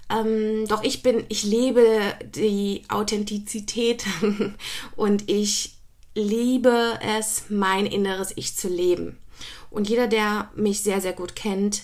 Ähm, 0.09 0.65
doch 0.67 0.81
ich 0.83 1.03
bin, 1.03 1.23
ich 1.29 1.43
lebe 1.43 2.15
die 2.25 2.81
Authentizität 2.89 4.05
und 4.95 5.29
ich 5.29 5.75
liebe 6.15 6.97
es, 7.19 7.43
mein 7.49 7.85
inneres 7.85 8.33
Ich 8.35 8.55
zu 8.55 8.69
leben. 8.69 9.19
Und 9.69 9.87
jeder, 9.87 10.07
der 10.07 10.49
mich 10.55 10.81
sehr, 10.81 10.99
sehr 10.99 11.13
gut 11.13 11.35
kennt, 11.35 11.83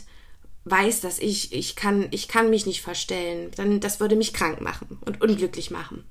weiß, 0.65 1.01
dass 1.01 1.19
ich, 1.19 1.53
ich 1.53 1.75
kann, 1.75 2.07
ich 2.11 2.27
kann 2.27 2.49
mich 2.49 2.65
nicht 2.65 2.81
verstellen, 2.81 3.51
dann 3.55 3.79
das 3.79 3.99
würde 3.99 4.15
mich 4.15 4.33
krank 4.33 4.61
machen 4.61 4.99
und 5.05 5.21
unglücklich 5.21 5.71
machen. 5.71 6.05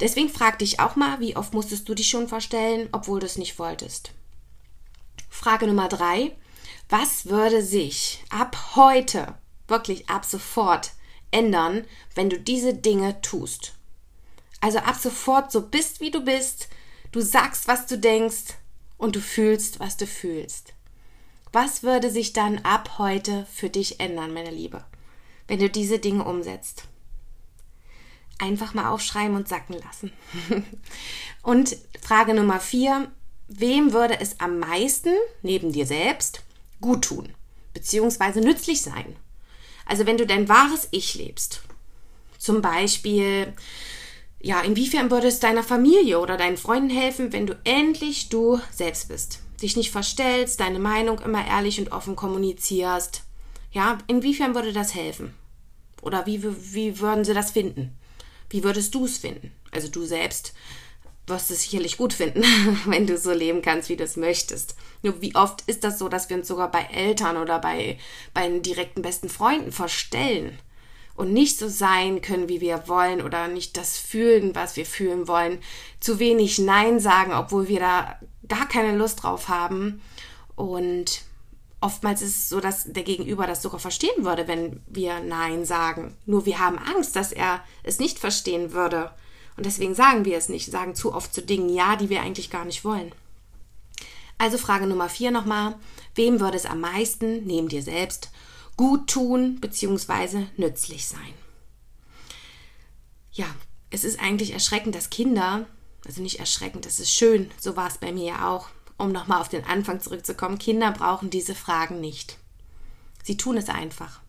Deswegen 0.00 0.30
frag 0.30 0.58
dich 0.58 0.80
auch 0.80 0.96
mal, 0.96 1.20
wie 1.20 1.36
oft 1.36 1.52
musstest 1.52 1.88
du 1.88 1.94
dich 1.94 2.08
schon 2.08 2.26
verstellen, 2.26 2.88
obwohl 2.92 3.20
du 3.20 3.26
es 3.26 3.36
nicht 3.36 3.58
wolltest. 3.58 4.12
Frage 5.28 5.66
Nummer 5.66 5.88
drei. 5.88 6.36
Was 6.88 7.26
würde 7.26 7.62
sich 7.62 8.24
ab 8.30 8.74
heute, 8.74 9.34
wirklich 9.68 10.08
ab 10.08 10.24
sofort, 10.24 10.92
ändern, 11.30 11.84
wenn 12.14 12.30
du 12.30 12.40
diese 12.40 12.74
Dinge 12.74 13.20
tust? 13.20 13.74
Also 14.60 14.78
ab 14.78 14.96
sofort 15.00 15.52
so 15.52 15.62
bist, 15.62 16.00
wie 16.00 16.10
du 16.10 16.20
bist, 16.22 16.68
du 17.12 17.20
sagst, 17.20 17.68
was 17.68 17.86
du 17.86 17.96
denkst 17.96 18.54
und 18.98 19.16
du 19.16 19.20
fühlst, 19.20 19.80
was 19.80 19.96
du 19.96 20.06
fühlst. 20.06 20.74
Was 21.52 21.82
würde 21.82 22.10
sich 22.10 22.32
dann 22.32 22.58
ab 22.58 22.98
heute 22.98 23.46
für 23.52 23.68
dich 23.68 23.98
ändern, 23.98 24.32
meine 24.32 24.50
Liebe, 24.50 24.84
wenn 25.48 25.58
du 25.58 25.68
diese 25.68 25.98
Dinge 25.98 26.24
umsetzt? 26.24 26.84
Einfach 28.38 28.72
mal 28.72 28.90
aufschreiben 28.90 29.36
und 29.36 29.48
sacken 29.48 29.76
lassen. 29.82 30.12
und 31.42 31.76
Frage 32.00 32.34
Nummer 32.34 32.60
vier. 32.60 33.10
Wem 33.48 33.92
würde 33.92 34.20
es 34.20 34.38
am 34.38 34.60
meisten, 34.60 35.12
neben 35.42 35.72
dir 35.72 35.84
selbst, 35.84 36.44
gut 36.80 37.02
tun, 37.02 37.34
beziehungsweise 37.74 38.40
nützlich 38.40 38.80
sein? 38.82 39.16
Also 39.86 40.06
wenn 40.06 40.18
du 40.18 40.24
dein 40.24 40.48
wahres 40.48 40.86
Ich 40.92 41.16
lebst, 41.16 41.62
zum 42.38 42.62
Beispiel, 42.62 43.52
ja, 44.40 44.60
inwiefern 44.60 45.10
würde 45.10 45.26
es 45.26 45.40
deiner 45.40 45.64
Familie 45.64 46.20
oder 46.20 46.36
deinen 46.36 46.56
Freunden 46.56 46.90
helfen, 46.90 47.32
wenn 47.32 47.48
du 47.48 47.58
endlich 47.64 48.28
du 48.28 48.60
selbst 48.70 49.08
bist? 49.08 49.40
Dich 49.62 49.76
nicht 49.76 49.90
verstellst, 49.90 50.60
deine 50.60 50.78
Meinung 50.78 51.20
immer 51.20 51.46
ehrlich 51.46 51.78
und 51.80 51.92
offen 51.92 52.16
kommunizierst. 52.16 53.22
Ja, 53.72 53.98
inwiefern 54.06 54.54
würde 54.54 54.72
das 54.72 54.94
helfen? 54.94 55.34
Oder 56.02 56.26
wie, 56.26 56.42
wie 56.42 56.98
würden 56.98 57.24
sie 57.24 57.34
das 57.34 57.52
finden? 57.52 57.96
Wie 58.48 58.64
würdest 58.64 58.94
du 58.94 59.04
es 59.04 59.18
finden? 59.18 59.52
Also 59.70 59.88
du 59.88 60.04
selbst 60.04 60.54
wirst 61.26 61.50
es 61.50 61.62
sicherlich 61.62 61.96
gut 61.96 62.12
finden, 62.12 62.42
wenn 62.86 63.06
du 63.06 63.16
so 63.16 63.32
leben 63.32 63.62
kannst, 63.62 63.88
wie 63.88 63.96
du 63.96 64.04
es 64.04 64.16
möchtest. 64.16 64.76
Nur 65.02 65.22
wie 65.22 65.34
oft 65.34 65.62
ist 65.66 65.84
das 65.84 65.98
so, 65.98 66.08
dass 66.08 66.28
wir 66.28 66.36
uns 66.36 66.48
sogar 66.48 66.70
bei 66.70 66.82
Eltern 66.92 67.36
oder 67.36 67.58
bei, 67.58 67.98
bei 68.34 68.48
direkten 68.58 69.02
besten 69.02 69.28
Freunden 69.28 69.72
verstellen 69.72 70.58
und 71.14 71.32
nicht 71.32 71.58
so 71.58 71.68
sein 71.68 72.20
können, 72.20 72.48
wie 72.48 72.60
wir 72.60 72.88
wollen 72.88 73.22
oder 73.22 73.48
nicht 73.48 73.76
das 73.76 73.96
fühlen, 73.98 74.54
was 74.54 74.76
wir 74.76 74.86
fühlen 74.86 75.28
wollen. 75.28 75.58
Zu 76.00 76.18
wenig 76.18 76.58
Nein 76.58 76.98
sagen, 76.98 77.32
obwohl 77.32 77.68
wir 77.68 77.80
da 77.80 78.18
gar 78.50 78.68
keine 78.68 78.98
Lust 78.98 79.22
drauf 79.22 79.48
haben. 79.48 80.02
Und 80.56 81.22
oftmals 81.80 82.20
ist 82.20 82.36
es 82.36 82.48
so, 82.50 82.60
dass 82.60 82.84
der 82.92 83.04
Gegenüber 83.04 83.46
das 83.46 83.62
sogar 83.62 83.80
verstehen 83.80 84.24
würde, 84.24 84.46
wenn 84.46 84.82
wir 84.86 85.20
Nein 85.20 85.64
sagen. 85.64 86.14
Nur 86.26 86.44
wir 86.44 86.58
haben 86.58 86.78
Angst, 86.78 87.16
dass 87.16 87.32
er 87.32 87.64
es 87.82 87.98
nicht 87.98 88.18
verstehen 88.18 88.72
würde. 88.72 89.10
Und 89.56 89.64
deswegen 89.64 89.94
sagen 89.94 90.26
wir 90.26 90.36
es 90.36 90.48
nicht, 90.48 90.70
sagen 90.70 90.94
zu 90.94 91.14
oft 91.14 91.32
zu 91.32 91.42
Dingen 91.42 91.70
Ja, 91.70 91.96
die 91.96 92.10
wir 92.10 92.20
eigentlich 92.20 92.50
gar 92.50 92.66
nicht 92.66 92.84
wollen. 92.84 93.12
Also 94.36 94.58
Frage 94.58 94.86
Nummer 94.86 95.08
vier 95.08 95.30
nochmal. 95.30 95.74
Wem 96.14 96.40
würde 96.40 96.56
es 96.56 96.66
am 96.66 96.80
meisten, 96.80 97.44
neben 97.44 97.68
dir 97.68 97.82
selbst, 97.82 98.30
gut 98.76 99.08
tun 99.08 99.60
bzw. 99.60 100.46
nützlich 100.56 101.06
sein? 101.06 101.34
Ja, 103.32 103.46
es 103.90 104.02
ist 104.04 104.20
eigentlich 104.20 104.52
erschreckend, 104.52 104.94
dass 104.94 105.10
Kinder 105.10 105.66
also 106.06 106.22
nicht 106.22 106.40
erschreckend, 106.40 106.86
das 106.86 107.00
ist 107.00 107.12
schön, 107.12 107.50
so 107.58 107.76
war 107.76 107.88
es 107.88 107.98
bei 107.98 108.12
mir 108.12 108.24
ja 108.24 108.48
auch. 108.48 108.68
Um 108.96 109.12
nochmal 109.12 109.40
auf 109.40 109.48
den 109.48 109.64
Anfang 109.64 110.00
zurückzukommen, 110.00 110.58
Kinder 110.58 110.92
brauchen 110.92 111.30
diese 111.30 111.54
Fragen 111.54 112.00
nicht. 112.00 112.36
Sie 113.22 113.36
tun 113.38 113.56
es 113.56 113.68
einfach. 113.68 114.20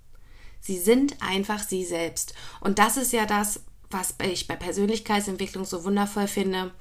Sie 0.62 0.80
sind 0.80 1.22
einfach 1.22 1.62
sie 1.64 1.84
selbst. 1.84 2.34
Und 2.62 2.80
das 2.80 2.96
ist 2.96 3.12
ja 3.12 3.26
das, 3.26 3.62
was 3.90 4.16
ich 4.24 4.48
bei 4.48 4.56
Persönlichkeitsentwicklung 4.56 5.66
so 5.66 5.84
wundervoll 5.84 6.28
finde, 6.28 6.72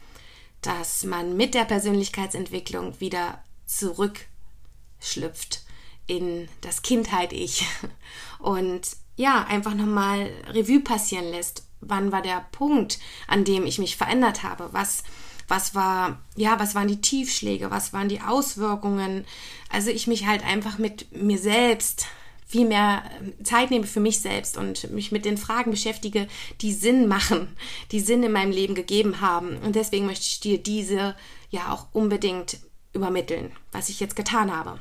dass 0.61 1.03
man 1.05 1.37
mit 1.37 1.55
der 1.55 1.65
Persönlichkeitsentwicklung 1.65 3.01
wieder 3.01 3.43
zurückschlüpft 3.67 5.65
in 6.07 6.49
das 6.61 6.83
Kindheit-Ich 6.83 7.67
und 8.39 8.83
ja, 9.17 9.45
einfach 9.45 9.75
nochmal 9.75 10.31
Revue 10.49 10.81
passieren 10.81 11.31
lässt 11.31 11.65
wann 11.81 12.13
war 12.13 12.23
der 12.23 12.47
Punkt, 12.53 12.99
an 13.27 13.45
dem 13.45 13.67
ich 13.67 13.79
mich 13.79 13.97
verändert 13.97 14.43
habe? 14.43 14.69
Was, 14.73 15.03
was 15.49 15.75
war, 15.75 16.21
ja, 16.37 16.59
was 16.59 16.75
waren 16.75 16.89
die 16.89 17.01
Tiefschläge, 17.01 17.71
was 17.71 17.93
waren 17.93 18.09
die 18.09 18.21
Auswirkungen. 18.21 19.25
Also 19.71 19.91
ich 19.91 20.07
mich 20.07 20.27
halt 20.27 20.45
einfach 20.45 20.79
mit 20.79 21.13
mir 21.13 21.39
selbst 21.39 22.07
viel 22.51 22.67
mehr 22.67 23.05
ähm, 23.21 23.33
Zeit 23.45 23.71
nehme 23.71 23.87
für 23.87 24.01
mich 24.01 24.21
selbst 24.21 24.57
und 24.57 24.91
mich 24.91 25.13
mit 25.13 25.25
den 25.25 25.39
Fragen 25.39 25.71
beschäftige, 25.71 26.27
die 26.61 26.73
Sinn 26.73 27.07
machen, 27.07 27.57
die 27.93 28.01
Sinn 28.01 28.25
in 28.25 28.33
meinem 28.33 28.51
Leben 28.51 28.75
gegeben 28.75 29.21
haben. 29.21 29.57
Und 29.59 29.77
deswegen 29.77 30.07
möchte 30.07 30.27
ich 30.27 30.41
dir 30.41 30.59
diese 30.59 31.15
ja 31.51 31.73
auch 31.73 31.87
unbedingt 31.93 32.59
übermitteln, 32.93 33.53
was 33.71 33.89
ich 33.89 34.01
jetzt 34.01 34.17
getan 34.17 34.55
habe. 34.55 34.81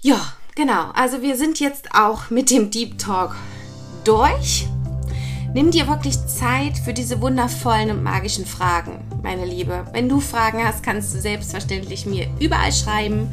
Ja, 0.00 0.34
genau. 0.54 0.90
Also 0.90 1.22
wir 1.22 1.36
sind 1.36 1.58
jetzt 1.58 1.94
auch 1.94 2.28
mit 2.28 2.50
dem 2.50 2.70
Deep 2.70 2.98
Talk 2.98 3.34
durch. 4.04 4.66
Nimm 5.56 5.70
dir 5.70 5.88
wirklich 5.88 6.18
Zeit 6.26 6.76
für 6.76 6.92
diese 6.92 7.22
wundervollen 7.22 7.90
und 7.90 8.02
magischen 8.02 8.44
Fragen, 8.44 8.98
meine 9.22 9.46
Liebe. 9.46 9.86
Wenn 9.94 10.06
du 10.06 10.20
Fragen 10.20 10.62
hast, 10.62 10.82
kannst 10.82 11.14
du 11.14 11.18
selbstverständlich 11.18 12.04
mir 12.04 12.26
überall 12.38 12.72
schreiben, 12.72 13.26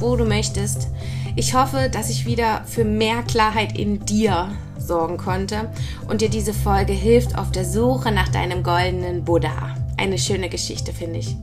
wo 0.00 0.16
du 0.16 0.24
möchtest. 0.24 0.88
Ich 1.36 1.54
hoffe, 1.54 1.88
dass 1.88 2.10
ich 2.10 2.26
wieder 2.26 2.64
für 2.64 2.82
mehr 2.82 3.22
Klarheit 3.22 3.78
in 3.78 4.04
dir 4.04 4.50
sorgen 4.78 5.16
konnte 5.16 5.70
und 6.08 6.22
dir 6.22 6.28
diese 6.28 6.54
Folge 6.54 6.92
hilft 6.92 7.38
auf 7.38 7.52
der 7.52 7.64
Suche 7.64 8.10
nach 8.10 8.30
deinem 8.30 8.64
goldenen 8.64 9.22
Buddha. 9.24 9.76
Eine 9.96 10.18
schöne 10.18 10.48
Geschichte, 10.48 10.92
finde 10.92 11.20
ich. 11.20 11.36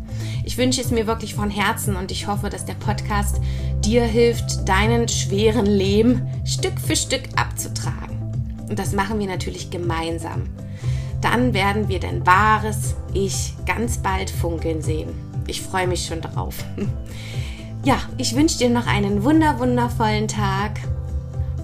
Ich 0.44 0.58
wünsche 0.58 0.82
es 0.82 0.92
mir 0.92 1.08
wirklich 1.08 1.36
von 1.36 1.50
Herzen 1.50 1.96
und 1.96 2.12
ich 2.12 2.28
hoffe, 2.28 2.50
dass 2.50 2.66
der 2.66 2.74
Podcast 2.74 3.40
dir 3.80 4.04
hilft, 4.04 4.68
deinen 4.68 5.08
schweren 5.08 5.68
Lehm 5.68 6.28
Stück 6.44 6.82
für 6.82 6.98
Stück 6.98 7.24
abzutragen. 7.38 8.17
Und 8.70 8.80
das 8.80 8.94
machen 8.94 9.20
wir 9.20 9.28
natürlich 9.28 9.70
gemeinsam. 9.70 10.44
Dann 11.22 11.54
werden 11.54 11.88
wir 11.88 12.00
dein 12.00 12.26
wahres 12.26 12.96
Ich 13.14 13.54
ganz 13.66 13.98
bald 13.98 14.30
funkeln 14.30 14.82
sehen. 14.82 15.10
Ich 15.48 15.62
freue 15.62 15.88
mich 15.88 16.06
schon 16.06 16.22
drauf. 16.22 16.56
Ja, 17.84 18.00
ich 18.18 18.36
wünsche 18.36 18.58
dir 18.58 18.70
noch 18.70 18.86
einen 18.86 19.24
wunder 19.24 19.60
wundervollen 19.60 20.28
Tag. 20.28 20.82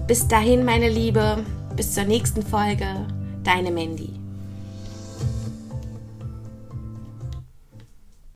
Bis 0.06 0.26
dahin, 0.26 0.64
meine 0.64 0.88
Liebe. 0.88 1.44
Bis 1.76 1.92
zur 1.92 2.04
nächsten 2.04 2.42
Folge. 2.42 2.86
Deine 3.42 3.70
Mandy. 3.70 4.23